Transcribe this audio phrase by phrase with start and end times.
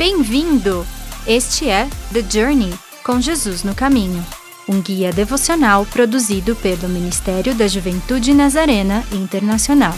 [0.00, 0.86] Bem-vindo!
[1.26, 2.72] Este é The Journey
[3.04, 4.24] com Jesus no Caminho,
[4.66, 9.92] um guia devocional produzido pelo Ministério da Juventude Nazarena Internacional.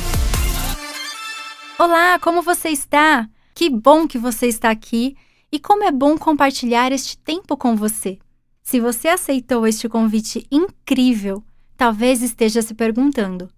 [1.78, 3.30] Olá, como você está?
[3.54, 5.16] Que bom que você está aqui
[5.52, 8.18] e como é bom compartilhar este tempo com você.
[8.60, 11.44] Se você aceitou este convite incrível,
[11.76, 13.48] talvez esteja se perguntando: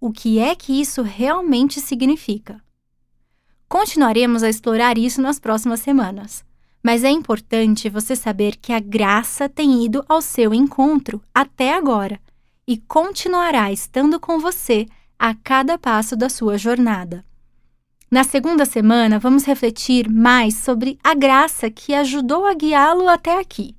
[0.00, 2.62] o que é que isso realmente significa?
[3.72, 6.44] Continuaremos a explorar isso nas próximas semanas.
[6.82, 12.20] Mas é importante você saber que a graça tem ido ao seu encontro até agora
[12.68, 14.84] e continuará estando com você
[15.18, 17.24] a cada passo da sua jornada.
[18.10, 23.74] Na segunda semana, vamos refletir mais sobre a graça que ajudou a guiá-lo até aqui.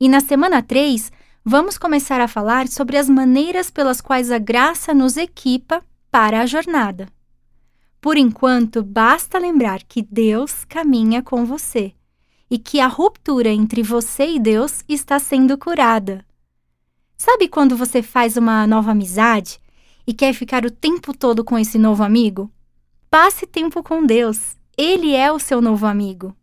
[0.00, 1.12] E na semana 3,
[1.44, 6.46] vamos começar a falar sobre as maneiras pelas quais a graça nos equipa para a
[6.46, 7.06] jornada.
[8.00, 11.92] Por enquanto, basta lembrar que Deus caminha com você
[12.50, 16.24] e que a ruptura entre você e Deus está sendo curada.
[17.16, 19.60] Sabe quando você faz uma nova amizade
[20.06, 22.50] e quer ficar o tempo todo com esse novo amigo?
[23.10, 24.56] Passe tempo com Deus.
[24.76, 26.34] Ele é o seu novo amigo.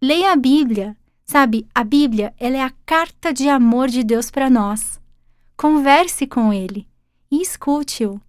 [0.00, 0.96] Leia a Bíblia.
[1.24, 5.00] Sabe, a Bíblia ela é a carta de amor de Deus para nós.
[5.56, 6.86] Converse com ele
[7.30, 8.20] e escute-o.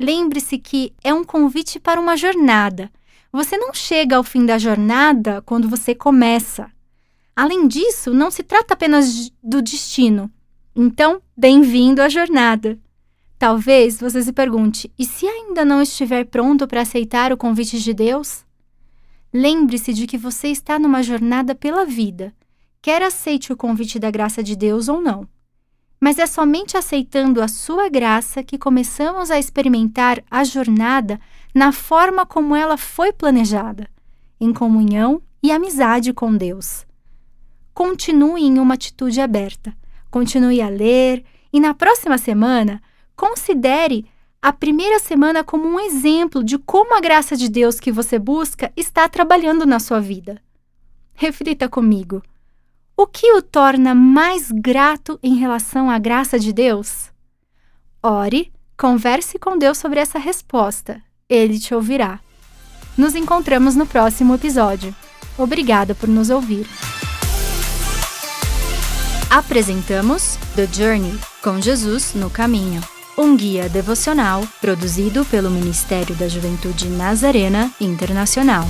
[0.00, 2.90] Lembre-se que é um convite para uma jornada.
[3.30, 6.70] Você não chega ao fim da jornada quando você começa.
[7.36, 10.30] Além disso, não se trata apenas do destino.
[10.74, 12.78] Então, bem-vindo à jornada.
[13.38, 17.92] Talvez você se pergunte: e se ainda não estiver pronto para aceitar o convite de
[17.92, 18.42] Deus?
[19.30, 22.34] Lembre-se de que você está numa jornada pela vida,
[22.80, 25.28] quer aceite o convite da graça de Deus ou não
[26.00, 31.20] mas é somente aceitando a sua graça que começamos a experimentar a jornada
[31.54, 33.86] na forma como ela foi planejada,
[34.40, 36.86] em comunhão e amizade com Deus.
[37.74, 39.76] Continue em uma atitude aberta,
[40.10, 42.82] continue a ler e na próxima semana
[43.14, 44.06] considere
[44.40, 48.72] a primeira semana como um exemplo de como a graça de Deus que você busca
[48.74, 50.40] está trabalhando na sua vida.
[51.12, 52.22] Reflita comigo.
[53.02, 57.08] O que o torna mais grato em relação à graça de Deus?
[58.02, 61.00] Ore, converse com Deus sobre essa resposta.
[61.26, 62.20] Ele te ouvirá.
[62.98, 64.94] Nos encontramos no próximo episódio.
[65.38, 66.66] Obrigada por nos ouvir.
[69.30, 72.82] Apresentamos The Journey com Jesus no Caminho,
[73.16, 78.66] um guia devocional produzido pelo Ministério da Juventude Nazarena Internacional.